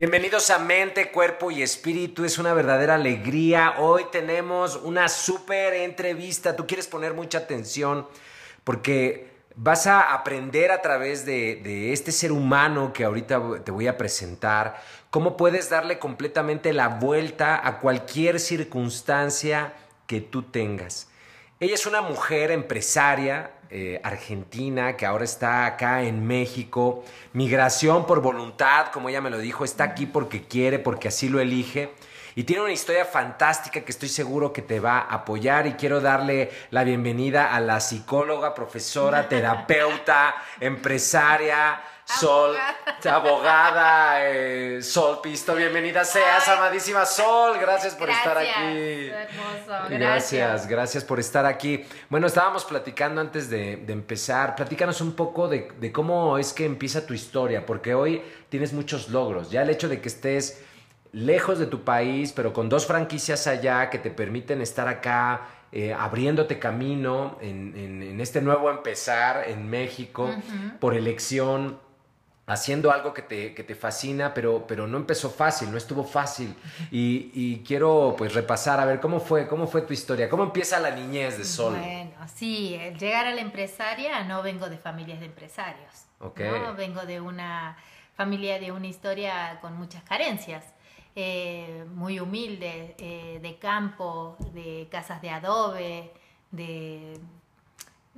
[0.00, 2.24] Bienvenidos a Mente, Cuerpo y Espíritu.
[2.24, 3.74] Es una verdadera alegría.
[3.78, 6.54] Hoy tenemos una súper entrevista.
[6.54, 8.06] Tú quieres poner mucha atención
[8.62, 13.88] porque vas a aprender a través de, de, este ser humano que ahorita te voy
[13.88, 14.80] a presentar,
[15.10, 19.72] cómo puedes darle completamente la vuelta a cualquier circunstancia
[20.06, 21.08] que tú tengas.
[21.58, 27.04] Ella es una mujer empresaria, eh, argentina que ahora está acá en México.
[27.32, 31.40] Migración por voluntad, como ella me lo dijo, está aquí porque quiere, porque así lo
[31.40, 31.92] elige.
[32.34, 36.00] Y tiene una historia fantástica que estoy seguro que te va a apoyar y quiero
[36.00, 42.56] darle la bienvenida a la psicóloga, profesora, terapeuta, empresaria, Sol,
[43.04, 49.10] abogada, eh, Sol Pisto, bienvenida seas, amadísima Sol, gracias por estar aquí.
[49.10, 50.66] Hermoso, gracias.
[50.66, 51.84] gracias, por estar aquí.
[52.08, 57.06] Bueno, estábamos platicando antes de, empezar, platícanos un poco de, de, cómo es que empieza
[57.06, 60.62] tu historia, porque hoy tienes muchos logros, ya el hecho de que estés
[61.12, 65.48] lejos de tu país, pero con dos franquicias allá que te permiten estar acá.
[65.70, 70.30] Eh, abriéndote camino en, en, este nuevo empezar en México
[70.80, 71.78] por elección,
[72.48, 76.54] haciendo algo que te, que te fascina, pero, pero no empezó fácil, no estuvo fácil.
[76.90, 80.28] Y, y, quiero pues repasar, a ver, ¿cómo fue, ¿cómo fue tu historia?
[80.28, 81.76] ¿Cómo empieza la niñez de Sol?
[81.78, 86.06] Bueno, sí, el llegar a la empresaria, no vengo de familias de empresarios.
[86.20, 86.74] ¿no?
[86.74, 87.76] Vengo de una
[88.16, 90.64] familia de una historia con muchas carencias.
[91.14, 96.12] Eh, muy humilde, eh, de campo, de casas de adobe,
[96.50, 97.18] de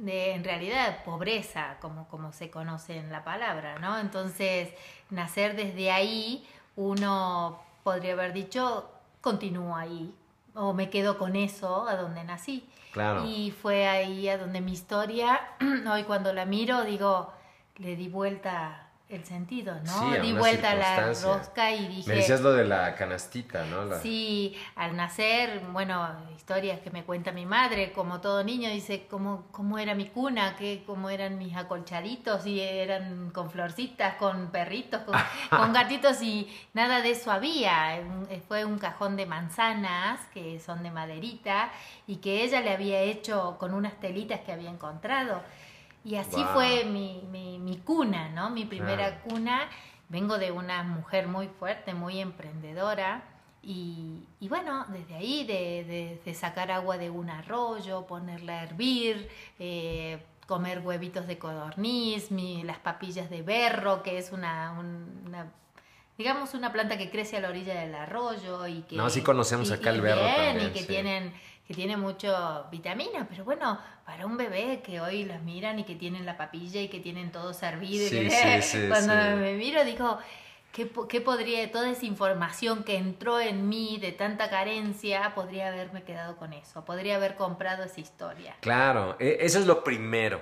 [0.00, 3.98] de en realidad pobreza, como, como se conoce en la palabra, ¿no?
[3.98, 4.70] Entonces,
[5.10, 10.14] nacer desde ahí, uno podría haber dicho, continúo ahí,
[10.54, 12.68] o me quedo con eso a donde nací.
[12.92, 13.24] Claro.
[13.24, 15.40] Y fue ahí a donde mi historia,
[15.92, 17.32] hoy cuando la miro, digo,
[17.76, 20.14] le di vuelta el sentido, ¿no?
[20.14, 22.08] Sí, Di vuelta a la rosca y dije...
[22.08, 23.98] Me decías lo de la canastita, ¿no?
[23.98, 29.46] Sí, al nacer, bueno, historias que me cuenta mi madre, como todo niño, dice cómo,
[29.50, 35.02] cómo era mi cuna, que, cómo eran mis acolchaditos, y eran con florcitas, con perritos,
[35.02, 35.16] con,
[35.50, 38.00] con gatitos, y nada de eso había.
[38.46, 41.72] Fue un cajón de manzanas, que son de maderita,
[42.06, 45.42] y que ella le había hecho con unas telitas que había encontrado.
[46.04, 48.50] Y así fue mi, mi, cuna, ¿no?
[48.50, 49.68] Mi primera cuna.
[50.08, 53.22] Vengo de una mujer muy fuerte, muy emprendedora.
[53.62, 59.28] Y, y bueno, desde ahí, de, de, sacar agua de un arroyo, ponerla a hervir,
[59.58, 65.52] eh, comer huevitos de codorniz, mi, las papillas de berro, que es una, una,
[66.16, 68.96] digamos, una planta que crece a la orilla del arroyo y que...
[68.96, 70.68] No, sí conocemos acá el berro también.
[70.68, 71.34] Y que tienen
[71.70, 75.94] que tiene mucho vitamina, pero bueno, para un bebé que hoy las miran y que
[75.94, 78.10] tienen la papilla y que tienen todo servido,
[78.88, 80.18] cuando me miro digo,
[80.72, 86.02] ¿qué, ¿qué, podría, toda esa información que entró en mí de tanta carencia, podría haberme
[86.02, 88.56] quedado con eso, podría haber comprado esa historia?
[88.58, 90.40] Claro, e, eso es lo primero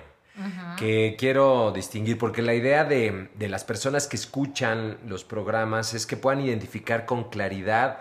[0.79, 6.07] que quiero distinguir, porque la idea de, de las personas que escuchan los programas es
[6.07, 7.99] que puedan identificar con claridad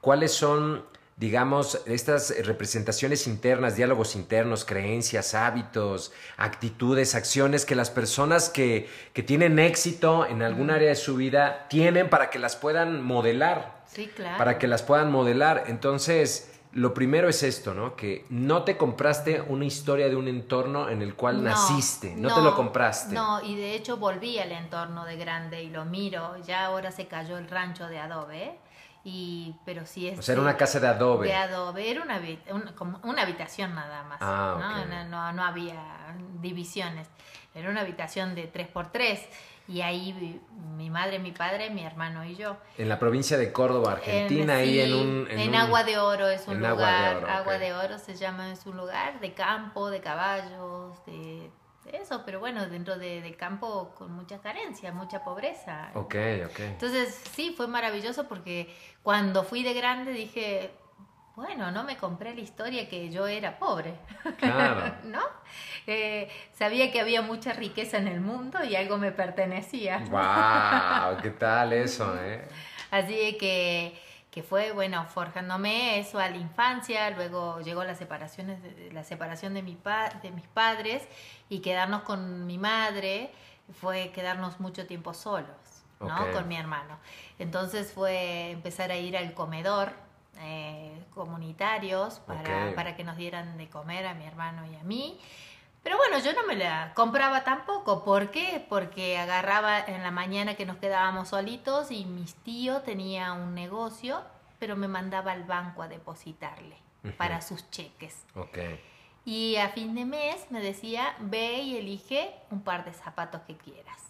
[0.00, 0.88] cuáles son
[1.20, 9.22] digamos, estas representaciones internas, diálogos internos, creencias, hábitos, actitudes, acciones que las personas que, que
[9.22, 13.82] tienen éxito en algún área de su vida tienen para que las puedan modelar.
[13.86, 14.38] Sí, claro.
[14.38, 15.64] Para que las puedan modelar.
[15.66, 17.96] Entonces, lo primero es esto, ¿no?
[17.96, 22.40] Que no te compraste una historia de un entorno en el cual naciste, no, te
[22.40, 23.14] lo compraste.
[23.14, 27.08] No, y de hecho volví al entorno de grande y lo miro, ya ahora se
[27.08, 28.58] cayó el rancho de adobe
[29.02, 31.28] y pero sí es o sea era una casa de adobe.
[31.28, 32.20] de adobe era una,
[32.74, 35.04] como una habitación nada más ah, ¿no?
[35.08, 37.08] No, no, había divisiones
[37.54, 39.20] era una habitación de 3x3
[39.68, 40.40] y ahí
[40.76, 42.56] mi madre mi padre mi hermano y yo.
[42.76, 46.58] En la provincia de Córdoba Argentina ahí en un en, Agua de Oro es un
[46.58, 51.50] lugar Agua de Oro se llama es un lugar de campo de caballos de
[51.86, 55.90] eso, pero bueno, dentro de, campo con mucha carencia, mucha pobreza.
[55.94, 56.14] Ok,
[56.46, 56.60] ok.
[56.60, 60.70] Entonces, sí, fue maravilloso porque cuando fui de grande dije,
[61.36, 63.94] bueno, no me compré la historia que yo era pobre.
[64.38, 64.94] Claro.
[65.04, 65.22] ¿No?
[65.86, 69.98] Eh, sabía que había mucha riqueza en el mundo y algo me pertenecía.
[70.10, 71.22] ¡Wow!
[71.22, 72.46] ¿Qué tal eso, eh?
[72.90, 73.98] Así que
[74.30, 78.56] que fue, bueno, forjándome eso a la infancia, luego llegó la, separación
[78.92, 79.76] la separación de, mi
[80.22, 81.02] de mis padres
[81.48, 83.32] y quedarnos con mi madre
[83.80, 86.30] fue quedarnos mucho tiempo solos, ¿no?
[86.32, 86.98] Con mi hermano.
[87.38, 89.92] Entonces fue empezar a ir al comedor
[90.38, 95.20] eh, comunitarios para, para que nos dieran de comer a mi hermano y a mí
[95.82, 98.04] Pero bueno, yo no me la compraba tampoco.
[98.04, 98.64] ¿Por qué?
[98.68, 104.22] Porque agarraba en la mañana que nos quedábamos solitos y mis tíos tenía un negocio,
[104.58, 106.76] pero me mandaba al banco a depositarle
[107.16, 108.24] para sus cheques.
[108.34, 108.58] Ok.
[109.24, 113.56] Y a fin de mes me decía, ve y elige un par de zapatos que
[113.56, 114.00] quieras.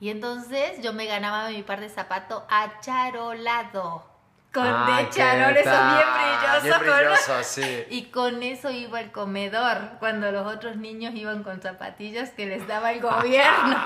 [0.00, 4.04] Y entonces yo me ganaba mi par de zapatos acharolado.
[4.58, 6.62] Con Ay, de ¿qué charol, eso bien brilloso.
[6.62, 7.84] Bien brilloso, sí.
[7.90, 12.66] Y con eso iba al comedor, cuando los otros niños iban con zapatillas que les
[12.66, 13.76] daba el gobierno.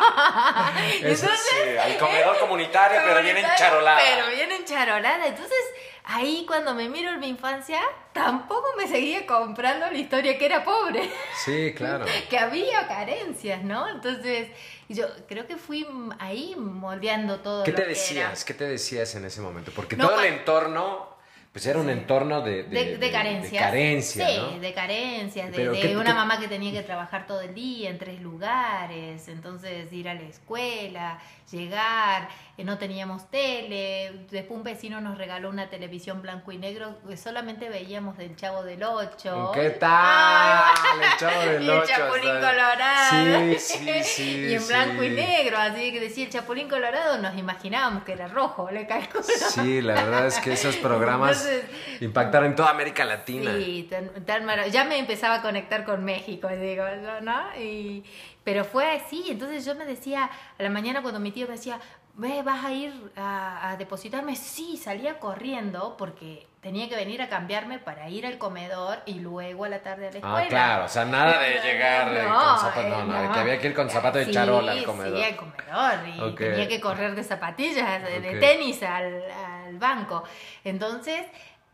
[0.95, 4.01] Entonces, sí, al comedor comunitario, pero bien encharolada.
[4.01, 5.27] Pero bien encharolada.
[5.27, 5.59] Entonces,
[6.05, 7.81] ahí cuando me miro en mi infancia,
[8.13, 11.11] tampoco me seguía comprando la historia que era pobre,
[11.45, 12.05] Sí, claro.
[12.31, 13.89] que había carencias, ¿no?
[13.89, 14.49] Entonces,
[14.89, 15.87] yo creo que fui
[16.19, 17.65] ahí moldeando todo.
[17.65, 18.45] ¿Qué lo te que decías?
[18.45, 19.71] ¿Qué te decías en ese momento?
[19.75, 21.09] Porque No, todo el entorno,
[21.53, 22.65] pues era un entorno de.
[22.65, 23.53] De, de- de carencias.
[23.53, 24.59] de carencia, sí, ¿no?
[24.59, 27.55] de carencias, de, Pero de ¿qué- una qué- mamá que tenía que trabajar todo el
[27.55, 31.19] día en tres lugares, entonces ir a la escuela,
[31.53, 36.99] llegar, eh, no teníamos tele, después un vecino nos regaló una televisión blanco y negro
[37.09, 39.53] que solamente veíamos del Chavo del Ocho.
[39.55, 40.75] ¿Qué tal?
[41.01, 43.11] El Chavo del y el Ocho, Chapulín Colorado.
[43.11, 44.47] Sí, sí, sí.
[44.51, 48.29] y en blanco y negro, así que decía el Chapulín Colorado, nos imaginábamos que era
[48.29, 49.23] rojo, le calculo.
[49.23, 53.53] Sí, la verdad es que esos programas Entonces, impactaron en toda América Latina.
[53.57, 56.85] Sí, tan, tan marav- Ya me empezaba a conectar con México, digo,
[57.23, 57.55] ¿no?
[57.61, 58.05] Y,
[58.45, 61.81] pero fue así, entonces yo me decía, a la mañana cuando mi tío me decía,
[62.15, 64.37] ve, ¿vas a ir a, a depositarme?
[64.37, 69.65] Sí, salía corriendo porque tenía que venir a cambiarme para ir al comedor y luego
[69.65, 70.39] a la tarde a la escuela.
[70.45, 73.41] Ah, claro, o sea, nada de llegar eh, con zapatos, no, eh, no, de que
[73.41, 75.19] había que ir con zapatos de charol al Sí, comedor.
[75.19, 76.09] Sí, al comedor.
[76.09, 76.39] Y Ok.
[76.39, 78.41] tenía que correr de zapatillas, de, de Ok.
[78.41, 80.23] tenis al, al banco.
[80.65, 81.27] Entonces,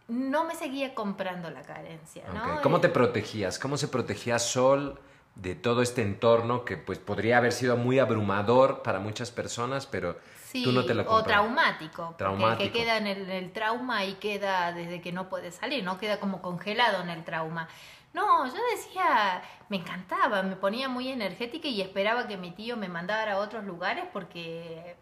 [0.08, 2.54] no me seguía comprando la carencia, ¿no?
[2.54, 3.58] Ok, ¿Cómo te protegías?
[3.58, 4.98] ¿Cómo se protegía Sol
[5.38, 10.18] de todo este entorno que pues podría haber sido muy abrumador para muchas personas, pero
[10.44, 11.26] Sí, tú no te lo o comprabas?
[11.26, 12.14] traumático.
[12.18, 12.72] Traumático.
[12.72, 15.98] Que queda en el, el trauma y queda desde que no puede salir, ¿no?
[15.98, 17.68] Queda como congelado en el trauma.
[18.14, 22.88] No, yo decía, me encantaba, me ponía muy energética y esperaba que mi tío me
[22.88, 24.96] mandara a otros lugares porque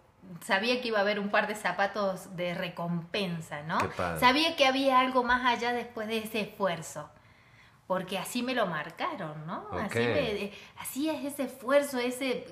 [0.45, 3.79] sabía que iba a haber un par de zapatos de recompensa, ¿no?
[3.79, 4.21] Qué padre.
[4.21, 7.09] Sabía que había algo más allá después de ese esfuerzo.
[7.87, 9.67] Porque así me lo marcaron, ¿no?
[9.79, 12.47] Así, me- así es ese esfuerzo, ese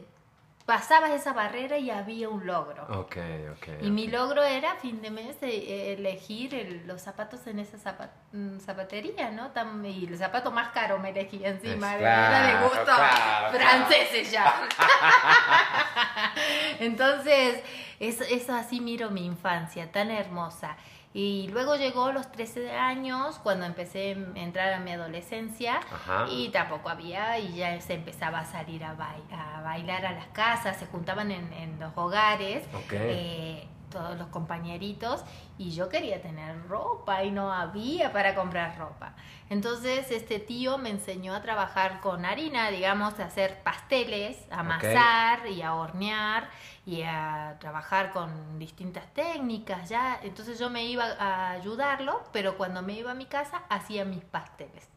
[0.65, 2.85] pasabas esa barrera y había un logro.
[3.01, 3.17] Ok,
[3.53, 3.83] ok.
[3.83, 7.77] Y mi logro era a fin de mes eh, elegir el- los zapatos en esa
[7.77, 9.53] zapa- mm, zapatería, ¿no?
[9.53, 13.59] Tam- y el zapato más caro me elegí encima, de- era de claro, gusto claro,
[13.59, 14.69] franceses ya.
[16.81, 17.63] Entonces,
[18.01, 20.77] eso, eso así miro mi infancia, tan hermosa.
[21.17, 26.27] Y luego llegó los 13 años, cuando empecé a entrar a mi adolescencia, Ajá.
[26.29, 28.97] y tampoco había, y ya se empezaba a salir a,
[29.31, 35.25] a bailar a las casas, se juntaban en, en los hogares, eh, todos los compañeritos,
[35.57, 39.15] y yo quería tener ropa y no había para comprar ropa.
[39.49, 45.47] Entonces este tío me enseñó a trabajar con harina, digamos, a hacer pasteles, a amasar
[45.47, 46.51] y a hornear
[46.85, 50.21] y a trabajar con distintas técnicas, ya.
[50.23, 54.25] Entonces yo me iba a ayudarlo, pero cuando me iba a mi casa hacía mis
[54.25, 54.89] pasteles.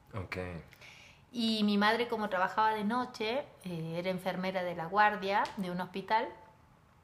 [1.32, 5.80] Y mi madre, como trabajaba de noche, eh, era enfermera de la guardia de un
[5.82, 6.28] hospital,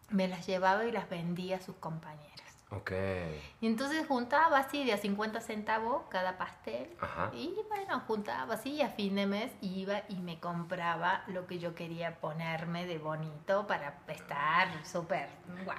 [0.10, 2.30] me las llevaba y las vendía a sus compañeras.
[2.70, 2.92] Ok.
[3.62, 6.90] Y entonces juntaba así de a 50 centavos cada pastel.
[7.00, 7.30] Ajá.
[7.36, 11.60] Y bueno, juntaba así y a fin de mes iba y me compraba lo que
[11.60, 15.30] yo quería ponerme de bonito para estar súper.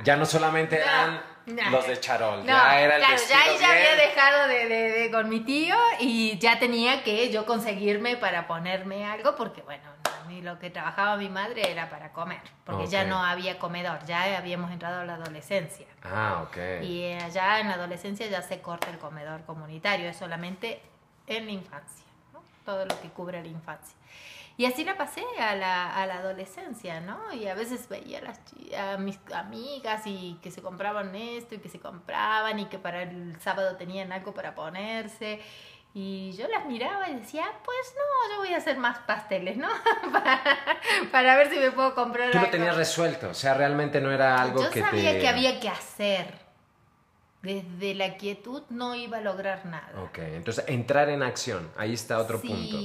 [0.04, 1.70] Ya no solamente eran no.
[1.70, 4.90] los de Charol, No, ya era el claro, ya ahí ya había dejado de, de-
[4.92, 9.82] de- con mi tío y ya tenía que yo conseguirme para ponerme algo porque bueno,
[10.24, 13.08] mí lo que trabajaba mi madre era para comer, porque ya Ok.
[13.08, 15.86] no había comedor, ya habíamos entrado a la adolescencia.
[16.02, 16.82] Ah, ok.
[16.82, 20.80] Y allá en la adolescencia ya se corta el comedor comunitario, es solamente
[21.26, 22.42] en la infancia, ¿no?
[22.64, 23.96] todo lo que cubre la infancia.
[24.56, 27.32] Y así la pasé a la, a la adolescencia, ¿no?
[27.32, 28.40] Y a veces veía a, las,
[28.78, 33.02] a mis amigas y que se compraban esto y que se compraban y que para
[33.02, 35.40] el sábado tenían algo para ponerse.
[35.96, 39.68] Y yo las miraba y decía, pues no, yo voy a hacer más pasteles, ¿no?
[40.12, 40.40] para,
[41.12, 44.42] para ver si me puedo comprar Tú lo tenías resuelto, o sea, realmente no era
[44.42, 45.18] algo Yo que sabía te...
[45.20, 46.42] que había que hacer.
[47.42, 50.02] Desde la quietud no iba a lograr nada.
[50.02, 52.78] Ok, entonces entrar en acción, ahí está otro Sí, punto.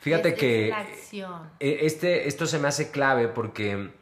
[0.00, 1.50] Fíjate es- que es la acción.
[1.60, 3.92] eh, este, esto se me hace clave porque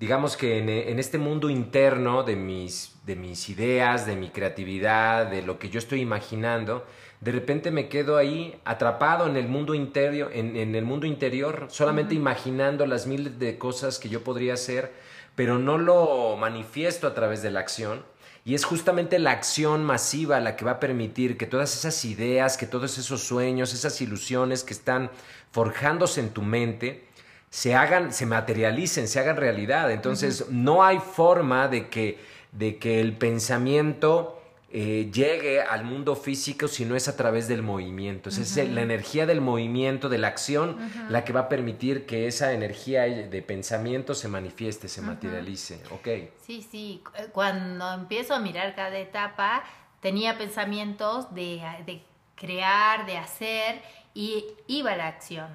[0.00, 5.26] digamos que en, en este mundo interno de mis, de mis ideas, de mi creatividad,
[5.26, 6.86] de lo que yo estoy imaginando,
[7.20, 12.14] de repente me quedo ahí atrapado en el mundo interior, en, el mundo interior solamente
[12.14, 14.92] imaginando las miles de cosas que yo podría hacer,
[15.34, 18.04] pero no lo manifiesto a través de la acción.
[18.42, 22.56] Y es justamente la acción masiva la que va a permitir que todas esas ideas,
[22.56, 25.10] que todos esos sueños, esas ilusiones que están
[25.52, 27.04] forjándose en tu mente,
[27.50, 29.90] se hagan, se materialicen, se hagan realidad.
[29.90, 32.18] Entonces, no hay forma de que,
[32.52, 34.39] de que el pensamiento
[34.72, 38.28] eh, llegue al mundo físico si no es a través del movimiento.
[38.28, 42.52] Es la energía del movimiento, de la acción, la que va a permitir que esa
[42.52, 45.82] energía de pensamiento se manifieste, se materialice.
[45.90, 46.08] ¿Ok?
[46.46, 47.02] Sí, sí.
[47.16, 49.64] Eh, cuando empiezo a mirar cada etapa,
[50.00, 52.02] tenía pensamientos de, de
[52.36, 53.82] crear, de hacer
[54.14, 55.48] y iba a la acción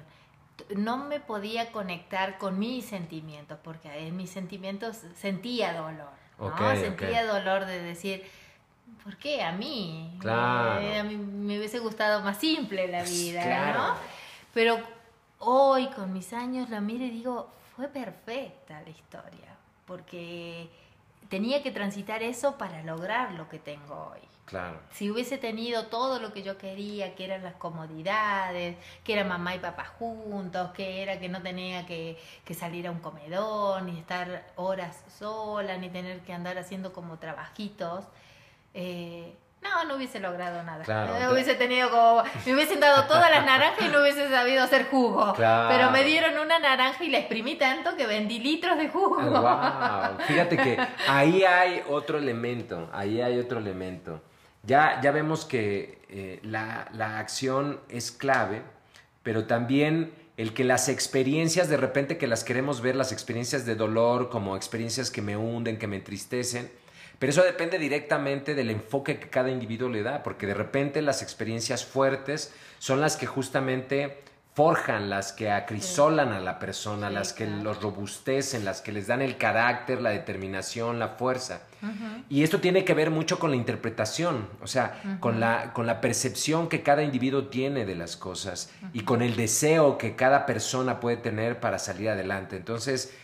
[0.74, 6.08] no me podía conectar con mis sentimientos, porque en mis sentimientos sentía dolor,
[6.38, 6.76] ¿no?
[6.76, 8.24] sentía dolor de decir,
[9.02, 10.16] ¿por qué a mí?
[10.18, 10.80] Claro.
[10.80, 13.94] Eh, a mí me hubiese gustado más simple la vida, ¿no?
[14.52, 14.78] Pero
[15.38, 20.68] hoy, con mis años, la miro y digo, fue perfecta la historia, porque
[21.28, 24.20] tenía que transitar eso para lograr lo que tengo hoy.
[24.46, 24.78] Claro.
[24.92, 29.56] Si hubiese tenido todo lo que yo quería, que eran las comodidades, que era mamá
[29.56, 33.98] y papá juntos, que era que no tenía que, que salir a un comedor, ni
[33.98, 38.04] estar horas sola, ni tener que andar haciendo como trabajitos,
[38.76, 40.84] eh, no, no hubiese logrado nada.
[40.84, 42.22] Claro, hubiese tenido como.
[42.44, 45.32] Me hubiesen dado todas las naranjas y no hubiese sabido hacer jugo.
[45.36, 49.16] Pero me dieron una naranja y la exprimí tanto que vendí litros de jugo.
[49.16, 50.18] Wow.
[50.26, 50.78] Fíjate que
[51.08, 52.88] ahí hay otro elemento.
[52.92, 54.20] Ahí hay otro elemento.
[54.62, 58.62] Ya, ya vemos que eh, la, la acción es clave,
[59.22, 63.74] pero también el que las experiencias, de repente que las queremos ver, las experiencias de
[63.74, 66.70] dolor como experiencias que me hunden, que me entristecen,
[67.18, 71.22] pero eso depende directamente del enfoque que cada individuo le da, porque de repente las
[71.22, 74.18] experiencias fuertes son las que justamente
[74.56, 79.20] forjan, las que acrisolan a la persona, las que los robustecen, las que les dan
[79.20, 81.60] el carácter, la determinación, la fuerza.
[82.30, 86.00] Y esto tiene que ver mucho con la interpretación, o sea, con, la, con la
[86.00, 91.00] percepción que cada individuo tiene de las cosas y con el deseo que cada persona
[91.00, 92.56] puede tener para salir adelante.
[92.56, 93.14] Entonces,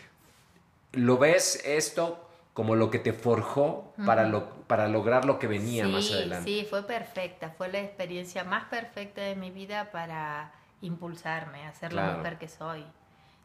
[0.92, 5.88] lo ves esto como lo que te forjó para, lo, para lograr lo que venía
[5.88, 6.50] más adelante.
[6.50, 11.92] Sí, fue perfecta, fue la experiencia más perfecta de mi vida para impulsarme a ser
[11.92, 12.84] la mujer que soy.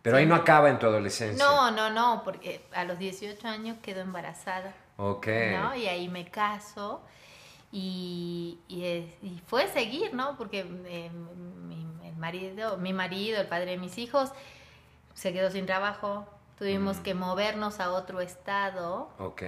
[0.02, 1.44] Pero ahí no acaba en tu adolescencia.
[1.44, 4.74] No, no, no, porque a los 18 años quedo embarazada.
[4.98, 5.28] Ok.
[5.52, 5.76] ¿no?
[5.76, 7.02] Y ahí me caso
[7.72, 10.38] y, y, fue seguir, ¿no?
[10.38, 14.32] Porque eh, mi, el marido, mi marido, el padre de mis hijos,
[15.14, 17.04] se quedó sin trabajo, Tuvimos mm.
[17.04, 19.10] que movernos a otro estado.
[19.20, 19.44] Ok.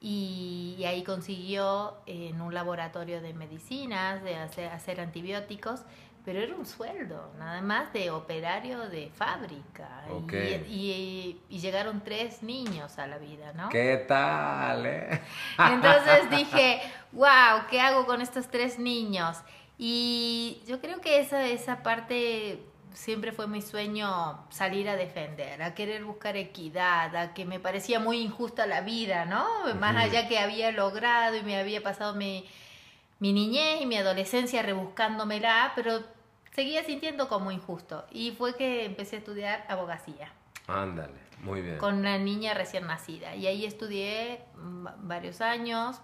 [0.00, 5.80] Y, ahí consiguió en un laboratorio de medicinas, de hacer, hacer, antibióticos,
[6.24, 10.04] pero era un sueldo, nada más de operario de fábrica.
[10.68, 13.70] Y, y, llegaron tres niños a la vida, ¿no?
[13.70, 14.86] ¿Qué tal?
[14.86, 15.20] Eh?
[15.58, 16.80] Entonces dije,
[17.12, 19.38] wow, ¿qué hago con estos tres niños?
[19.78, 22.62] Y yo creo que esa, esa parte
[22.98, 28.00] siempre fue mi sueño salir a defender, a querer buscar equidad, a que me parecía
[28.00, 29.46] muy injusta la vida, ¿no?
[29.76, 32.44] Más allá que había logrado y me había pasado mi,
[33.20, 36.02] mi niñez y mi adolescencia rebuscándomela, pero
[36.52, 38.04] seguía sintiendo como injusto.
[38.10, 40.32] Y fue que empecé a estudiar abogacía.
[40.66, 41.78] Ándale, muy bien.
[41.78, 43.36] Con una niña recién nacida.
[43.36, 46.00] Y ahí estudié varios años,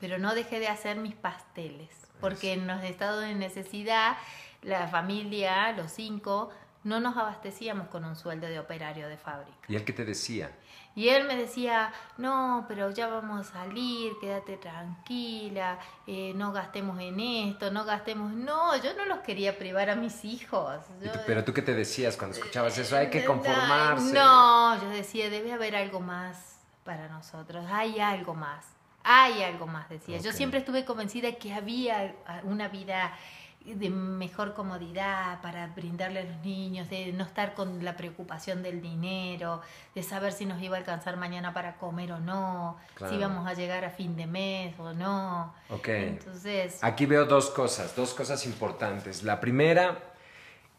[0.00, 4.16] pero no dejé de hacer mis pasteles, porque en los estados de necesidad
[4.62, 6.50] la familia, los cinco,
[6.84, 9.58] no nos abastecíamos con un sueldo de operario de fábrica.
[9.68, 10.50] ¿Y él qué te decía?
[10.94, 17.00] Y él me decía, no, pero ya vamos a salir, quédate tranquila, eh, no gastemos
[17.00, 18.32] en esto, no gastemos...
[18.32, 20.80] No, yo no los quería privar a mis hijos.
[21.26, 24.12] pero tú qué te decías cuando escuchabas eso, hay que conformarse.
[24.12, 28.66] No, yo decía, debe haber algo más para nosotros, hay algo más,
[29.02, 30.18] hay algo más, decía.
[30.18, 33.16] Yo siempre estuve convencida que había una vida
[33.64, 38.80] de mejor comodidad para brindarle a los niños, de no estar con la preocupación del
[38.80, 39.60] dinero,
[39.94, 42.76] de saber si nos iba a alcanzar mañana para comer o no,
[43.08, 45.54] si íbamos a llegar a fin de mes o no.
[45.70, 45.88] Ok.
[45.88, 46.78] Entonces.
[46.82, 49.22] Aquí veo dos cosas, dos cosas importantes.
[49.22, 49.98] La primera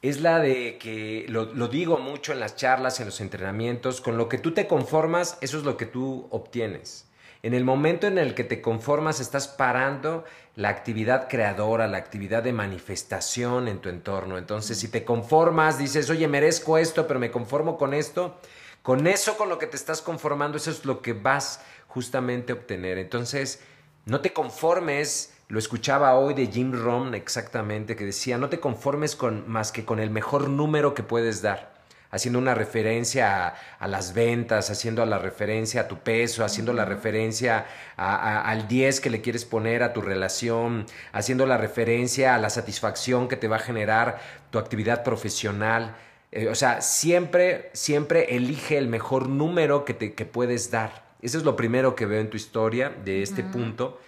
[0.01, 4.17] es la de que lo, lo digo mucho en las charlas, en los entrenamientos, con
[4.17, 7.07] lo que tú te conformas, eso es lo que tú obtienes.
[7.43, 10.23] En el momento en el que te conformas, estás parando
[10.55, 14.37] la actividad creadora, la actividad de manifestación en tu entorno.
[14.37, 18.37] Entonces, si te conformas, dices, oye, merezco esto, pero me conformo con esto,
[18.81, 22.97] con eso con lo que te estás conformando, eso es lo que vas justamente obtener.
[22.97, 23.59] Entonces,
[24.05, 29.17] no te conformes, lo escuchaba hoy de Jim Rohn exactamente, que decía, no te conformes
[29.17, 31.72] con más que con el mejor número que puedes dar
[32.13, 37.65] haciendo una referencia a, las ventas, haciendo la referencia a tu peso, haciendo la referencia
[37.97, 43.27] al 10 que le quieres poner a tu relación, haciendo la referencia a la satisfacción
[43.27, 44.19] que te va a generar
[44.51, 45.95] tu actividad profesional.
[46.31, 51.03] Eh, o sea, siempre, siempre elige el mejor número que, te, que puedes dar.
[51.23, 53.99] Eso es lo primero que veo en tu historia de este punto.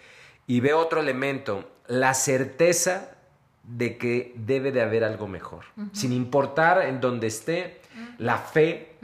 [0.46, 3.16] Y veo otro elemento, la certeza
[3.64, 5.66] de que debe de haber algo mejor.
[5.92, 7.80] Sin importar en dónde esté,
[8.18, 8.98] la fe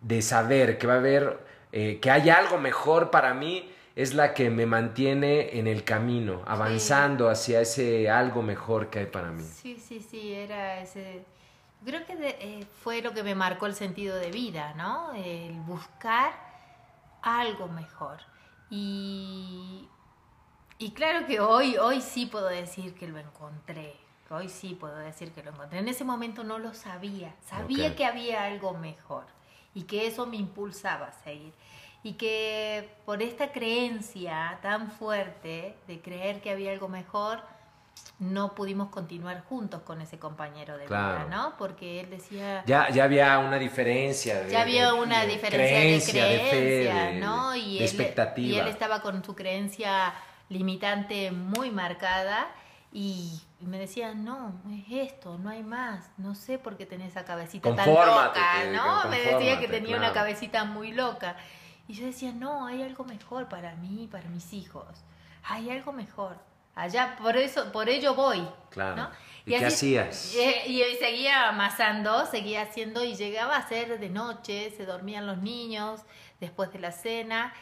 [0.00, 1.40] de saber que va a haber,
[1.72, 6.42] eh, que hay algo mejor para mí, es la que me mantiene en el camino,
[6.46, 9.42] avanzando hacia ese algo mejor que hay para mí.
[9.42, 11.24] Sí, sí, sí, era ese...
[11.84, 15.12] Creo que eh, fue lo que me marcó el sentido de vida, ¿no?
[15.14, 16.32] El buscar
[17.22, 18.18] algo mejor.
[18.70, 19.88] Y,
[20.78, 23.94] y claro que hoy, hoy sí puedo decir que lo encontré,
[24.32, 25.78] Hoy sí puedo decir que lo encontré.
[25.78, 27.34] En ese momento no lo sabía.
[27.44, 29.24] Sabía que había algo mejor
[29.74, 31.52] y que eso me impulsaba a seguir.
[32.02, 37.42] Y que por esta creencia tan fuerte de creer que había algo mejor,
[38.18, 41.54] no pudimos continuar juntos con ese compañero de vida, ¿no?
[41.58, 42.64] Porque él decía...
[42.66, 44.40] Ya, ya había una diferencia.
[44.42, 47.54] De, ya había una diferencia de creencia, ¿no?
[47.54, 48.48] Y él, expectativa.
[48.48, 50.14] Y él estaba con su creencia
[50.48, 52.48] limitante muy marcada
[52.92, 57.24] y me decían, no, es esto, no hay más, no sé por qué tenés esa
[57.24, 59.08] cabecita tan loca, ¿no?
[59.08, 61.36] Me decía que tenía una cabecita muy loca.
[61.88, 64.86] Y yo decía, no, hay algo mejor para mí, para mis hijos.
[65.44, 66.36] Hay algo mejor.
[66.74, 68.48] Allá, por eso, por ello voy.
[68.70, 69.10] Claro.
[69.44, 70.34] ¿Y, qué hacías?
[70.34, 75.38] Y, y, seguía amasando, seguía haciendo y llegaba a ser de noche, se dormían los
[75.38, 76.00] niños
[76.40, 77.52] después de la cena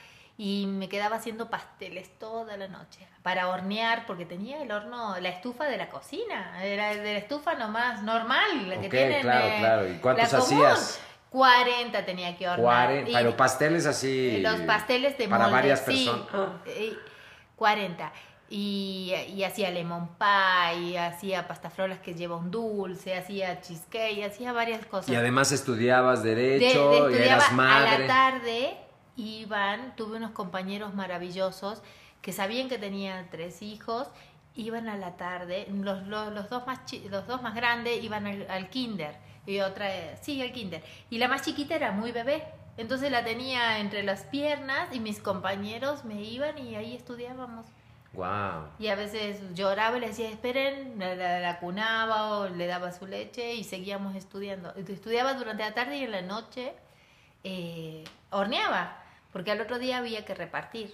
[0.42, 5.28] y me quedaba haciendo pasteles toda la noche para hornear porque tenía el horno, la
[5.28, 9.20] estufa de la cocina, era de la estufa nomás normal, la que tienen.
[9.20, 9.88] Claro, claro.
[9.90, 10.98] ¿Y cuántos hacías?
[11.28, 12.88] 40 tenía que hornear.
[12.88, 14.38] 40, pero pasteles así.
[14.40, 16.26] Los pasteles de Para varias personas.
[16.64, 16.96] Sí,
[17.56, 18.10] 40.
[18.48, 24.86] Y, y, hacía lemon pie, hacía pastafrolas que lleva un dulce, hacía cheesecake, hacía varias
[24.86, 25.10] cosas.
[25.10, 27.90] Y además estudiabas derecho y eras madre.
[27.90, 28.89] A la tarde
[29.20, 31.82] iban, tuve unos compañeros maravillosos
[32.22, 34.08] que sabían que tenía tres hijos,
[34.54, 36.80] iban a la tarde, los, los, dos, más
[37.10, 39.88] los dos más grandes iban al, kinder, y otra,
[40.20, 42.44] sí, al kinder, y la más chiquita era muy bebé,
[42.76, 47.66] entonces la tenía entre las piernas y mis compañeros me iban y ahí estudiábamos.
[48.12, 48.66] Wow.
[48.80, 53.06] Y a veces lloraba y le decía, esperen, la, la, cunaba o le daba su
[53.06, 54.74] leche y seguíamos estudiando.
[54.74, 56.72] Estudiaba durante la tarde y en la noche
[57.44, 58.99] eh, horneaba
[59.32, 60.92] porque al otro día había que repartir.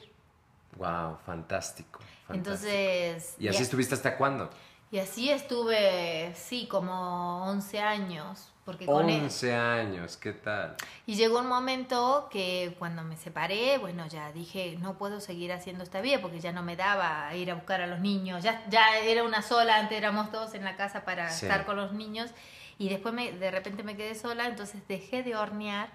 [0.76, 2.00] Wow, fantástico.
[2.28, 3.34] Entonces...
[3.38, 4.50] ¿Y así estuviste hasta cuándo?
[4.90, 8.52] Y así estuve, sí, como 11 años.
[8.64, 10.74] Porque 11 años, ¿qué tal?
[11.06, 15.84] Y llegó un momento que cuando me separé, bueno, ya dije, no puedo seguir haciendo
[15.84, 18.42] esta vida porque ya no me daba ir a buscar a los niños.
[18.42, 21.92] Ya, ya era una sola, antes éramos dos en la casa para estar con los
[21.92, 22.30] niños.
[22.76, 25.88] Y después me, de repente me quedé sola, entonces dejé de hornear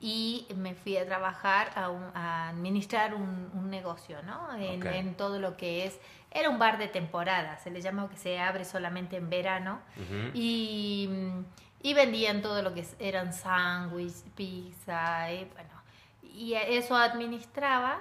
[0.00, 4.52] y me fui a trabajar a, administrar un, negocio, ¿no?
[4.56, 8.40] En, todo lo que es, era un bar de temporada, se le llama que se
[8.40, 9.80] abre solamente en verano
[10.34, 11.08] y,
[11.82, 15.70] y, vendían todo lo que eran sándwiches, pizza, y, bueno,
[16.22, 18.00] y eso administraba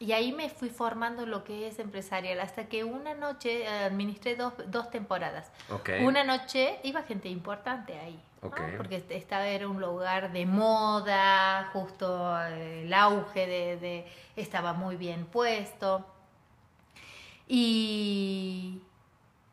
[0.00, 4.52] y ahí me fui formando lo que es empresarial, hasta que una noche administré dos,
[4.68, 5.50] dos temporadas.
[6.02, 8.20] Una noche iba gente importante ahí,
[8.76, 14.06] porque estaba, era un lugar de moda, justo el auge de, de
[14.36, 16.06] estaba muy bien puesto.
[17.48, 18.80] Y,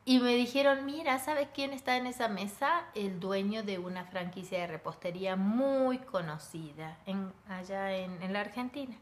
[0.03, 2.83] y me dijeron, mira, ¿sabes quién está en esa mesa?
[2.93, 8.95] El dueño de una franquicia de repostería muy conocida en, allá en, en la Argentina.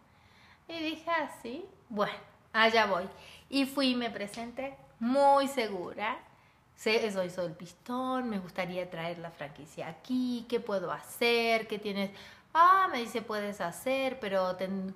[0.67, 2.13] Y dije así, ah, bueno,
[2.54, 3.08] allá voy.
[3.49, 6.17] Y fui y me presenté muy segura.
[6.76, 11.67] Sé, soy, soy el pistón, me gustaría traer la franquicia aquí, ¿qué puedo hacer?
[11.67, 12.10] ¿Qué tienes?
[12.56, 14.56] Ah, me dice, puedes hacer, pero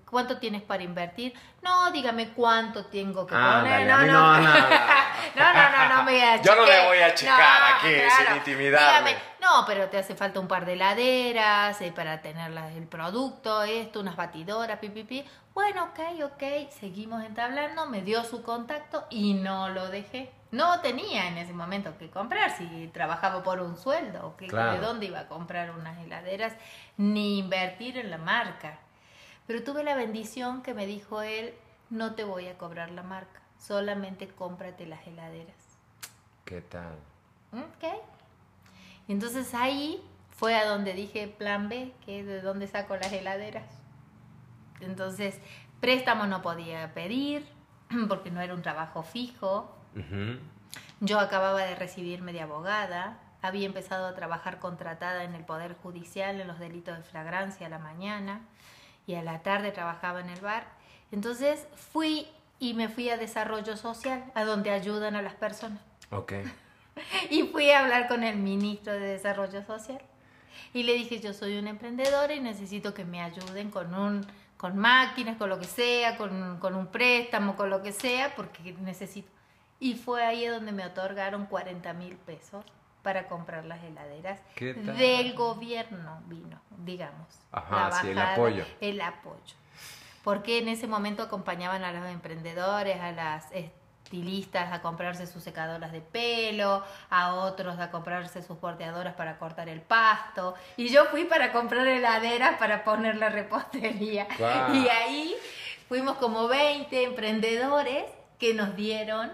[0.10, 1.34] ¿cuánto tienes para invertir?
[1.64, 3.88] No, dígame cuánto tengo que poner.
[3.88, 4.38] no, no.
[5.36, 9.06] No, no, no, no, me Yo no me voy a checar aquí sin intimidad.
[9.48, 14.02] No, pero te hace falta un par de heladeras eh, para tener el producto, esto,
[14.02, 15.26] unas batidoras, pipipi.
[15.54, 20.32] Bueno, ok, ok, seguimos entablando, me dio su contacto y no lo dejé.
[20.52, 25.20] No tenía en ese momento que comprar, si trabajaba por un sueldo, ¿de dónde iba
[25.20, 26.54] a comprar unas heladeras?
[26.98, 28.80] Ni invertir en la marca.
[29.46, 31.54] Pero tuve la bendición que me dijo él,
[31.90, 35.56] no te voy a cobrar la marca, solamente cómprate las heladeras.
[36.46, 36.96] ¿Qué tal?
[37.54, 38.17] Ok.
[39.08, 43.66] Entonces ahí fue a donde dije plan B, que es de dónde saco las heladeras.
[44.82, 45.40] Entonces,
[45.80, 47.46] préstamo no podía pedir
[48.08, 49.74] porque no era un trabajo fijo.
[51.00, 56.40] Yo acababa de recibirme de abogada, había empezado a trabajar contratada en el Poder Judicial
[56.40, 58.42] en los delitos de flagrancia a la mañana
[59.08, 60.68] y a la tarde trabajaba en el bar.
[61.12, 62.28] Entonces fui
[62.60, 65.80] y me fui a desarrollo social, a donde ayudan a las personas.
[66.12, 66.34] Ok.
[67.30, 70.02] Y fui a hablar con el ministro de Desarrollo Social.
[70.74, 74.76] Y le dije, yo soy una emprendedora y necesito que me ayuden con un con
[74.76, 79.30] máquinas, con lo que sea, con, con un préstamo, con lo que sea, porque necesito.
[79.80, 82.66] Y fue ahí donde me otorgaron 40 mil pesos
[83.04, 84.42] para comprar las heladeras.
[84.56, 84.98] ¿Qué tal?
[84.98, 87.28] Del gobierno vino, digamos.
[87.52, 88.66] Ajá, La sí, el apoyo.
[88.82, 89.56] El apoyo.
[90.24, 93.46] Porque en ese momento acompañaban a los emprendedores, a las
[94.08, 99.68] estilistas a comprarse sus secadoras de pelo, a otros a comprarse sus porteadoras para cortar
[99.68, 100.56] el pasto.
[100.78, 104.28] Y yo fui para comprar heladeras para poner la repostería.
[104.74, 105.36] Y ahí
[105.90, 108.06] fuimos como 20 emprendedores
[108.40, 109.32] que nos dieron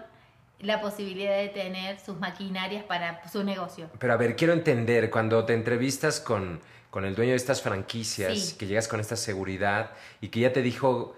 [0.58, 3.88] la posibilidad de tener sus maquinarias para su negocio.
[3.98, 6.60] Pero a ver, quiero entender, cuando te entrevistas con,
[6.90, 8.56] con el dueño de estas franquicias, Sí.
[8.58, 11.14] que llegas con esta seguridad y que ya te dijo,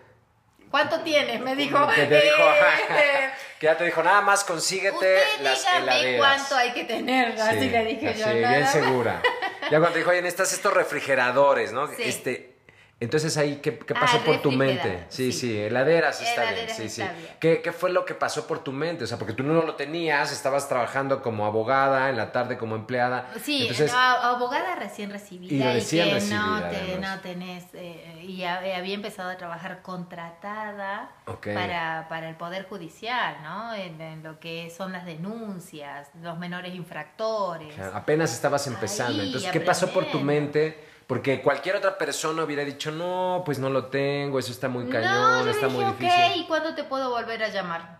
[0.71, 1.41] ¿Cuánto tienes?
[1.41, 1.87] Me dijo.
[1.89, 2.43] que te dijo,
[2.91, 6.19] "Eh, que ya te dijo, nada más consíguete Usted las heladeras.
[6.19, 7.41] cuánto hay que tener.
[7.41, 8.27] Así Sí, le dije yo.
[8.27, 8.73] nada bien más.
[8.73, 9.23] segura.
[9.63, 11.87] Ya cuando te dijo, oye, necesitas estos refrigeradores, ¿no?
[11.89, 12.03] Sí.
[12.03, 12.56] Este,
[12.99, 15.05] entonces ahí, ¿qué, qué Ah, pasó por tu mente?
[15.11, 15.41] Sí, sí.
[15.41, 17.21] sí, heladeras está Heladeras bien, sí, está sí.
[17.21, 17.37] bien.
[17.39, 19.05] ¿Qué, ¿Qué fue lo que pasó por tu mente?
[19.05, 22.75] O sea, porque tú no lo tenías, estabas trabajando como abogada, en la tarde como
[22.75, 23.31] empleada.
[23.43, 27.65] Sí, Entonces, no, abogada recién recibida Y y, recién que recibida, no, te- no tenés,
[27.75, 31.49] eh, y ha- había empezado a trabajar contratada Ok.
[31.53, 33.75] para, para el Poder Judicial, ¿no?
[33.75, 37.79] En, en lo que son las denuncias, los menores infractores.
[37.93, 39.21] Apenas estabas empezando.
[39.21, 40.96] Ahí, Entonces, ¿qué pasó por tu mente?
[41.07, 45.49] Porque cualquier otra persona hubiera dicho, no, pues no lo tengo, eso está muy cañón,
[45.49, 46.43] está dije, muy difícil.
[46.43, 47.99] ¿y cuándo te puedo volver a llamar?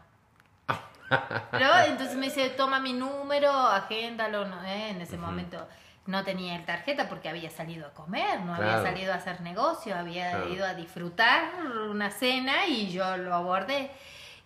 [1.53, 1.79] ¿No?
[1.87, 4.65] Entonces me dice, toma mi número, agéndalo, ¿no?
[4.65, 4.91] ¿Eh?
[4.91, 5.69] En ese momento
[6.07, 8.71] no tenía el tarjeta porque había salido a comer, no Claro.
[8.73, 10.49] había salido a hacer negocio, había Claro.
[10.53, 11.51] ido a disfrutar
[11.91, 13.91] una cena y yo lo abordé.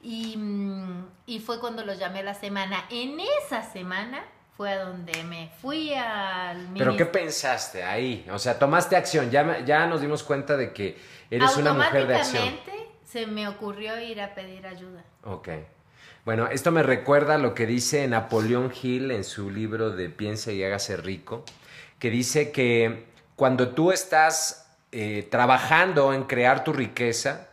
[0.02, 2.84] Y, mm, y fue cuando lo llamé a la semana.
[2.90, 4.22] En esa semana
[4.60, 8.26] fue a donde me fui al Pero ¿qué pensaste ahí?
[8.30, 10.98] O sea, tomaste acción, ya, ya nos dimos cuenta de que
[11.30, 12.42] eres una mujer de acción.
[12.42, 15.02] Automáticamente se me ocurrió ir a pedir ayuda.
[15.24, 15.48] Ok.
[16.26, 20.62] Bueno, esto me recuerda lo que dice Napoleón Hill en su libro de Piensa y
[20.62, 21.42] hágase rico,
[21.98, 27.48] que dice que cuando tú estás eh, trabajando en crear tu riqueza,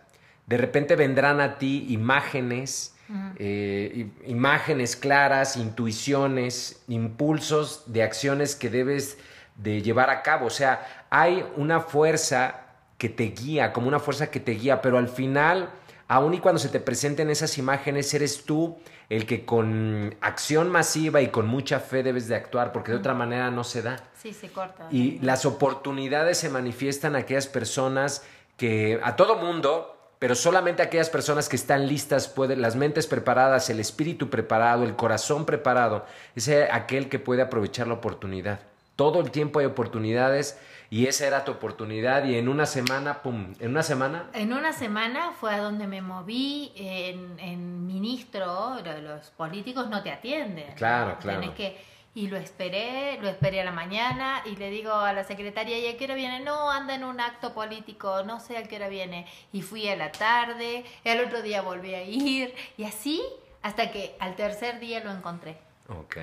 [0.46, 2.97] de repente vendrán a ti imágenes,
[3.38, 9.18] eh, imágenes claras, intuiciones, impulsos de acciones que debes
[9.56, 10.48] de llevar a cabo.
[10.48, 12.66] O sea, hay una fuerza
[12.98, 15.70] que te guía, como una fuerza que te guía, pero al final,
[16.08, 18.78] aun y cuando se te presenten esas imágenes, eres tú
[19.10, 23.14] el que con acción masiva y con mucha fe debes de actuar, porque de otra
[23.14, 23.98] manera no se da.
[24.22, 24.88] Sí, se corta.
[24.92, 28.24] Y las oportunidades se manifiestan a aquellas personas
[28.58, 33.70] que, a todo mundo, pero solamente aquellas personas que están listas, pueden, las mentes preparadas,
[33.70, 38.60] el espíritu preparado, el corazón preparado, es aquel que puede aprovechar la oportunidad.
[38.96, 40.58] Todo el tiempo hay oportunidades
[40.90, 44.74] y esa era tu oportunidad y en una semana, pum, en una semana, En una
[44.74, 50.70] semana fue a donde me moví en, en ministro, lo- los políticos no te atienden.
[50.70, 50.76] ¿no?
[50.76, 51.42] Claro, claro.
[51.42, 51.78] Tenés que,
[52.18, 55.86] y lo esperé, lo esperé a la mañana y le digo a la secretaria, ¿y
[55.86, 56.40] a qué hora viene?
[56.40, 59.28] No, anda en un acto político, no sé a qué hora viene.
[59.54, 63.22] Y fui a la tarde, al otro día volví a ir, y así
[63.62, 65.60] hasta que al tercer día lo encontré.
[65.90, 66.18] ok.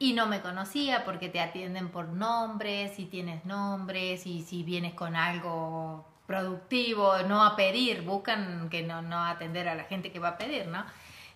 [0.00, 4.94] Y no me conocía porque te atienden por nombres, si tienes nombres y si vienes
[4.94, 10.18] con algo productivo, no a pedir, buscan que no, no atender a la gente que
[10.18, 10.84] va a pedir, ¿no?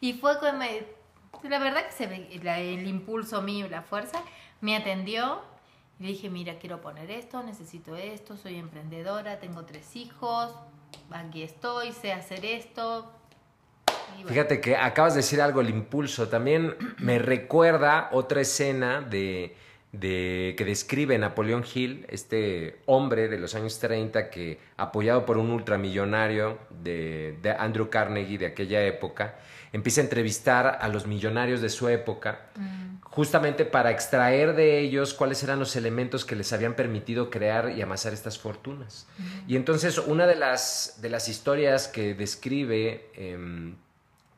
[0.01, 0.98] Y fue que me,
[1.43, 4.23] la verdad que se ve, el impulso mío, la fuerza,
[4.61, 5.41] me atendió
[6.01, 10.55] y le dije, mira, quiero poner esto, necesito esto, soy emprendedora, tengo tres hijos,
[11.11, 13.13] aquí estoy, sé hacer esto.
[14.27, 16.29] Fíjate que acabas de decir algo, el impulso.
[16.29, 19.55] También me recuerda otra escena de,
[19.93, 25.51] de- que describe Napoleón Hill, este hombre de los años 30 que, apoyado por un
[25.51, 29.37] ultramillonario de, de Andrew Carnegie de aquella época,
[29.73, 32.51] empieza a entrevistar a los millonarios de su época,
[33.03, 37.83] justamente para extraer de ellos cuáles eran los elementos que les habían permitido crear y
[37.83, 39.07] amasar estas fortunas.
[39.47, 43.77] Y entonces una de las, de las historias que describe em,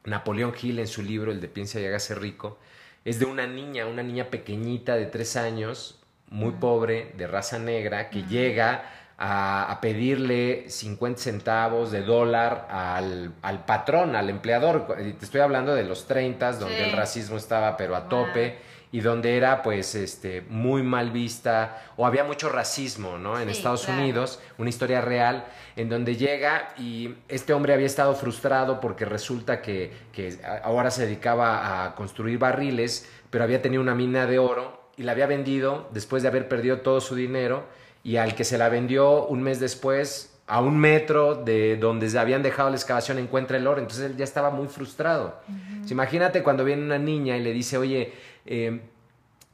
[0.04, 2.58] Napoleón Hill en su libro, el de Piensa y hágase rico,
[3.04, 8.08] es de una niña, una niña pequeñita de tres años, muy pobre, de raza negra,
[8.10, 8.84] que llega
[9.22, 14.87] a, pedirle 50 centavos de dólar al, patrón, al empleador.
[14.96, 18.59] Te estoy hablando de los 30, donde el racismo estaba pero a tope
[18.92, 23.38] y donde era pues este muy mal vista o había mucho racismo, ¿no?
[23.38, 25.44] En Estados Unidos, una historia real
[25.76, 31.04] en donde llega y este hombre había estado frustrado porque resulta que, que ahora se
[31.04, 35.88] dedicaba a construir barriles, pero había tenido una mina de oro y la había vendido
[35.92, 37.64] después de haber perdido todo su dinero
[38.02, 42.18] y al que se la vendió un mes después, a un metro de donde se
[42.18, 43.80] habían dejado la excavación, encuentra el oro.
[43.80, 45.40] Entonces él ya estaba muy frustrado.
[45.88, 48.12] imagínate cuando viene una niña y le dice, oye,
[48.46, 48.80] eh,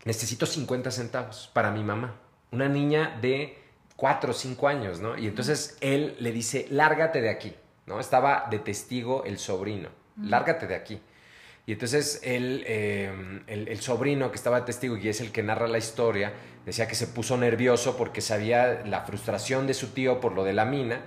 [0.05, 2.15] necesito 50 centavos para mi mamá.
[2.51, 3.59] Una niña de
[3.97, 5.19] 4 o 5 años, ¿no?
[5.19, 7.55] Y entonces él le dice, lárgate de aquí,
[7.87, 8.01] ¿no?
[8.01, 9.91] Estaba de testigo el sobrino,
[10.23, 11.01] lárgate de aquí.
[11.67, 15.79] Y entonces él, em, el, sobrino que estaba testigo y es el que narra la
[15.79, 16.33] historia,
[16.65, 20.53] decía que se puso nervioso porque sabía la frustración de su tío por lo de
[20.53, 21.01] la mina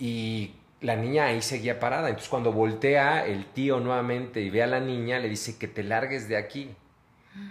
[0.00, 2.08] y la niña ahí seguía parada.
[2.08, 5.84] Entonces cuando voltea el tío nuevamente y ve a la niña, le dice que te
[5.84, 6.74] largues de aquí.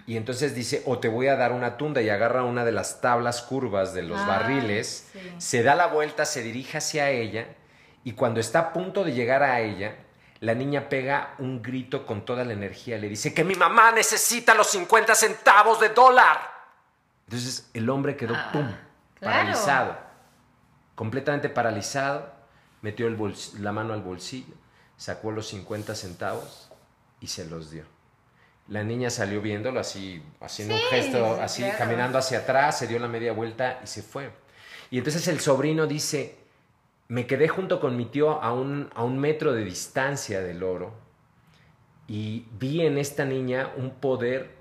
[0.06, 3.00] Y entonces dice, o te voy a dar una tunda y agarra una de las
[3.00, 7.46] tablas curvas de los barriles, se da la vuelta, se dirige hacia ella
[8.04, 9.94] y cuando está a punto de llegar a ella,
[10.40, 12.98] la niña pega un grito con toda la energía.
[12.98, 16.38] Le dice que mi mamá necesita los 50 centavos de dólar.
[17.26, 18.68] Entonces el hombre quedó, ah, ¡pum!,
[19.20, 19.96] paralizado.
[20.94, 22.34] Completamente paralizado.
[22.82, 23.08] Metió
[23.58, 24.54] la mano al bolsillo,
[24.96, 26.70] sacó los 50 centavos
[27.20, 27.84] y se los dio.
[28.68, 33.08] La niña salió viéndolo así, haciendo un gesto, así, caminando hacia atrás, se dio la
[33.08, 34.30] media vuelta y se fue.
[34.90, 36.36] Y entonces el sobrino dice,
[37.08, 40.94] me quedé junto con mi tío a un, a un metro de distancia del oro
[42.08, 44.56] y vi en esta niña un poder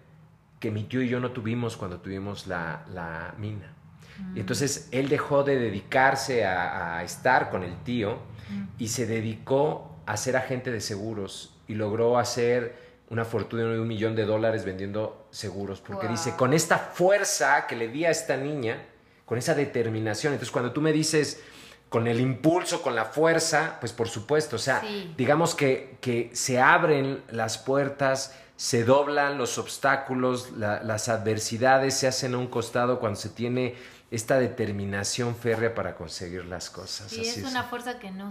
[0.60, 3.74] que mi tío y yo no tuvimos cuando tuvimos la, mina.
[4.18, 4.38] Y mm.
[4.38, 8.64] entonces él dejó de dedicarse a, estar con el tío mm.
[8.80, 13.88] y se dedicó a ser agente de seguros y logró hacer una fortuna de un
[13.88, 18.36] millón de dólares vendiendo seguros, porque dice, con esta fuerza que le di a esta
[18.36, 18.84] niña,
[19.26, 21.44] con esa determinación, entonces cuando tú me dices,
[21.89, 24.82] con el impulso, con la fuerza, pues por supuesto, o sea,
[25.17, 32.34] digamos que, que, se abren las puertas, se doblan los obstáculos, las adversidades se hacen
[32.34, 33.76] a un costado cuando se tiene
[34.12, 37.12] esta determinación férrea para conseguir las cosas.
[37.12, 38.30] Sí, es, una fuerza que no...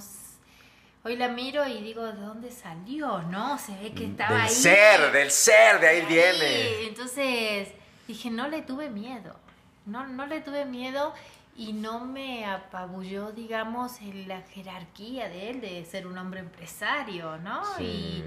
[1.07, 3.21] Hoy la miro y digo, ¿de dónde salió?
[3.25, 3.59] ¿No?
[3.59, 4.55] Se ve que estaba del ahí.
[4.55, 6.87] ser, del ser, de ahí, ahí viene.
[6.87, 7.69] Entonces
[8.09, 9.37] dije, no le tuve miedo.
[9.85, 11.13] No, no le tuve miedo
[11.57, 17.39] y no me apabulló, digamos, en la jerarquía de él, de ser un hombre empresario,
[17.39, 17.63] ¿no?
[17.79, 18.25] Y,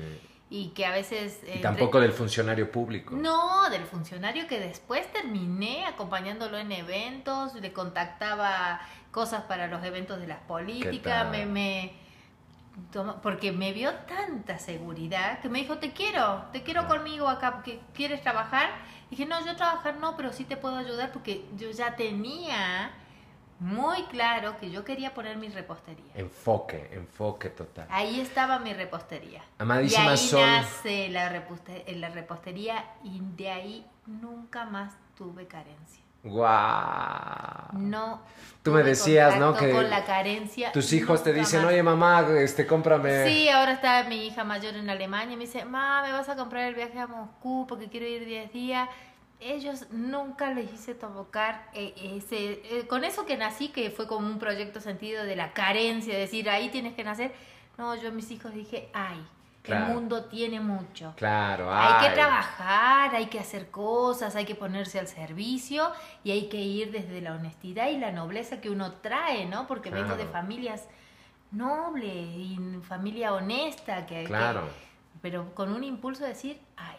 [0.50, 1.42] y, que a veces...
[1.46, 3.16] Y tampoco del funcionario público.
[3.16, 8.80] No, del funcionario que después terminé acompañándolo en eventos, le contactaba
[9.12, 12.08] cosas para los eventos de las políticas, me, me
[13.24, 17.80] porque me vio tanta seguridad que me dijo, te quiero, te quiero conmigo acá, porque
[17.94, 18.70] quieres trabajar.
[19.08, 22.94] Y dije, no, yo trabajar no, pero sí te puedo ayudar porque yo ya tenía
[23.60, 26.12] muy claro que yo quería poner mi repostería.
[26.16, 27.88] Enfoque, enfoque total.
[27.90, 29.44] Ahí estaba mi repostería.
[29.58, 31.32] Amadísima y ahí nace la,
[31.96, 36.04] la repostería y de ahí nunca más tuve carencia.
[36.24, 37.70] Guau.
[37.74, 38.22] No.
[38.64, 39.56] Tú me decías, ¿no?
[39.56, 40.72] Que con la carencia.
[40.72, 43.26] Tus hijos te dicen, oye mamá, este, cómprame.
[43.26, 46.36] Sí, ahora está mi hija mayor en Alemania y me dice, mamá, me vas a
[46.36, 48.90] comprar el viaje a Moscú porque quiero ir 10 días
[49.40, 54.28] ellos nunca les hice tocar eh, ese, eh, con eso que nací, que fue como
[54.28, 57.34] un proyecto sentido de la carencia, de decir, ahí tienes que nacer.
[57.78, 59.24] No, yo a mis hijos dije, ay,
[59.64, 61.14] el mundo tiene mucho.
[61.18, 65.92] Claro, hay que trabajar, hay que hacer cosas, hay que ponerse al servicio
[66.24, 69.68] y hay que ir desde la honestidad y la nobleza que uno trae, ¿no?
[69.68, 70.88] Porque vengo de familias
[71.52, 74.64] nobles y familia honesta, que, claro.
[75.22, 76.98] pero con un impulso de decir, ay,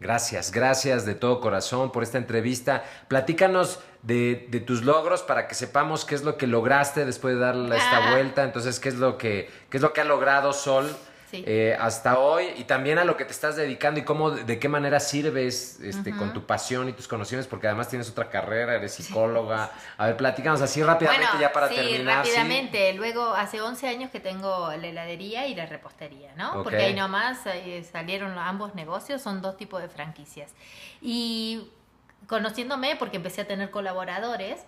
[0.00, 2.84] Gracias, gracias de todo corazón por esta entrevista.
[3.08, 7.40] Platícanos de, de, tus logros para que sepamos qué es lo que lograste después de
[7.40, 8.44] darle esta vuelta.
[8.44, 10.94] Entonces, ¿qué es lo que, qué es lo que ha logrado Sol
[11.30, 11.44] Sí.
[11.46, 14.68] eh, hasta hoy y también a lo que te estás dedicando y cómo, de qué
[14.68, 18.94] manera sirves este, con tu pasión y tus conocimientos, porque además tienes otra carrera, eres
[18.94, 19.70] psicóloga.
[19.98, 22.24] A ver, platícanos así rápidamente Bueno, ya para sí, terminar.
[22.24, 22.30] ¿sí?
[22.30, 22.92] rápidamente.
[22.94, 26.62] Luego, hace 11 años que tengo la heladería y la repostería, ¿no?
[26.62, 30.52] Porque ahí nomás eh, salieron ambos negocios, son dos tipos de franquicias.
[31.02, 31.70] Y
[32.26, 34.60] conociéndome, porque empecé a tener colaboradores,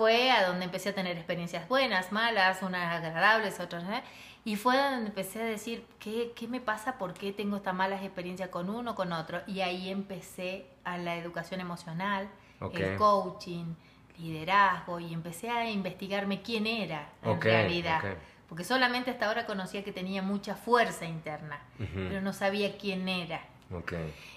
[0.00, 3.84] fue a donde empecé a tener experiencias buenas, malas, unas agradables, otras...
[3.84, 4.02] ¿eh?
[4.46, 6.96] Y fue donde empecé a decir, ¿qué, ¿qué me pasa?
[6.96, 9.42] ¿Por qué tengo estas malas experiencias con uno, con otro?
[9.46, 12.30] Y ahí empecé a la educación emocional,
[12.72, 13.74] el coaching,
[14.16, 18.00] liderazgo, y empecé a investigarme quién era en realidad.
[18.48, 23.42] Porque solamente hasta ahora conocía que tenía mucha fuerza interna, pero no sabía quién era.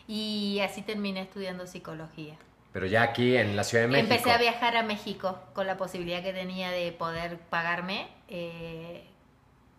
[0.10, 2.36] Y así terminé estudiando psicología.
[2.74, 4.14] Pero ya aquí en la Ciudad de México.
[4.14, 8.08] Empecé a viajar a México con la posibilidad que tenía de poder pagarme.
[8.28, 9.08] eh,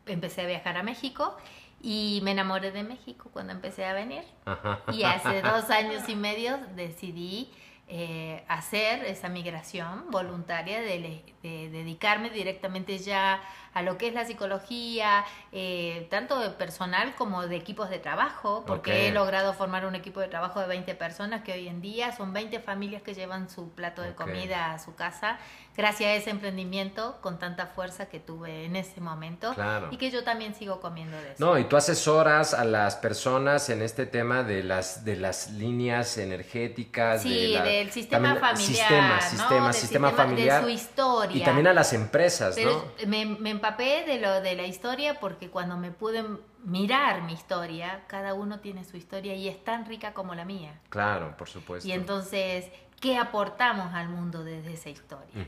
[0.07, 1.37] empecé a viajar a México
[1.81, 4.23] y me enamoré de México cuando empecé a venir.
[4.45, 4.81] Ajá.
[4.93, 7.51] Y hace dos años y medio decidí
[7.89, 13.43] eh, hacer esa migración voluntaria de dedicarme directamente ya
[13.75, 18.65] a lo que es la psicología, eh, tanto de personal como de equipos de trabajo,
[18.67, 18.97] porque Ok.
[18.99, 22.33] he logrado formar un equipo de trabajo de 20 personas que hoy en día son
[22.33, 24.17] 20 familias que llevan su plato de Ok.
[24.17, 25.39] comida a su casa,
[25.77, 29.89] gracias a ese emprendimiento con tanta fuerza que tuve en ese momento Claro.
[29.91, 31.45] y que yo también sigo comiendo de eso.
[31.45, 36.17] No, y tú asesoras a las personas en este tema de las de las líneas
[36.19, 39.21] energéticas, Sí, de la- del sistema familiar, sistema, ¿no?
[39.23, 41.37] sistema, Del sistema sistema- familiar de su historia.
[41.37, 43.07] y también a las empresas, Pero ¿no?
[43.09, 46.22] me, me empapé de lo de la historia porque cuando me pude
[46.64, 50.79] mirar mi historia, cada uno tiene su historia y es tan rica como la mía.
[50.90, 51.88] Claro, por supuesto.
[51.88, 55.46] Y entonces, ¿qué aportamos al mundo desde esa historia?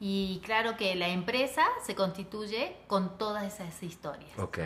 [0.00, 4.38] Y claro que la empresa se constituye con todas esas historias.
[4.38, 4.58] Ok.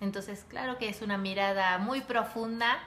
[0.00, 2.78] Entonces, claro que es una mirada muy profunda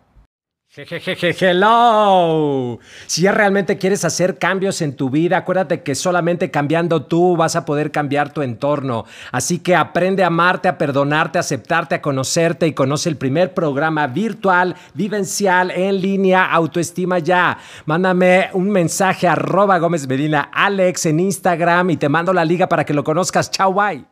[0.75, 2.79] Hello.
[3.07, 7.57] Si ya realmente quieres hacer cambios en tu vida, acuérdate que solamente cambiando tú vas
[7.57, 9.05] a poder cambiar tu entorno.
[9.33, 13.53] Así que aprende a amarte, a perdonarte, a aceptarte, a conocerte y conoce el primer
[13.53, 17.59] programa virtual, vivencial, en línea, autoestima ya.
[17.85, 22.67] Mándame un mensaje a arroba Gómez Medina Alex en Instagram y te mando la liga
[22.67, 23.51] para que lo conozcas.
[23.51, 24.12] Chao, bye.